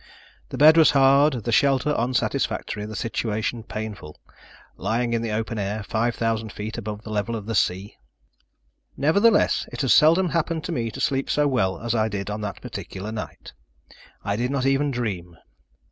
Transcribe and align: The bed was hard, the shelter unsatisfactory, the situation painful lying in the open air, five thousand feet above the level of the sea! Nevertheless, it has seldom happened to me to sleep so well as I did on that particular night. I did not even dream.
The 0.49 0.57
bed 0.57 0.77
was 0.77 0.89
hard, 0.97 1.43
the 1.43 1.51
shelter 1.51 1.91
unsatisfactory, 1.95 2.87
the 2.87 2.95
situation 2.95 3.61
painful 3.61 4.19
lying 4.75 5.13
in 5.13 5.21
the 5.21 5.29
open 5.29 5.59
air, 5.59 5.83
five 5.83 6.15
thousand 6.15 6.51
feet 6.51 6.75
above 6.75 7.03
the 7.03 7.11
level 7.11 7.35
of 7.35 7.45
the 7.45 7.53
sea! 7.53 7.97
Nevertheless, 8.97 9.67
it 9.71 9.81
has 9.81 9.93
seldom 9.93 10.29
happened 10.29 10.63
to 10.63 10.71
me 10.71 10.89
to 10.89 10.99
sleep 10.99 11.29
so 11.29 11.47
well 11.47 11.79
as 11.79 11.93
I 11.93 12.07
did 12.09 12.31
on 12.31 12.41
that 12.41 12.61
particular 12.63 13.11
night. 13.11 13.53
I 14.23 14.35
did 14.35 14.49
not 14.49 14.65
even 14.65 14.89
dream. 14.89 15.37